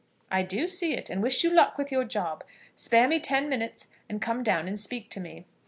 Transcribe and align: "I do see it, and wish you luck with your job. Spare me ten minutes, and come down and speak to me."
"I 0.31 0.41
do 0.41 0.67
see 0.67 0.95
it, 0.95 1.11
and 1.11 1.21
wish 1.21 1.43
you 1.43 1.51
luck 1.51 1.77
with 1.77 1.91
your 1.91 2.03
job. 2.05 2.43
Spare 2.75 3.07
me 3.07 3.19
ten 3.19 3.47
minutes, 3.47 3.89
and 4.09 4.19
come 4.19 4.41
down 4.41 4.67
and 4.67 4.79
speak 4.79 5.11
to 5.11 5.19
me." 5.19 5.45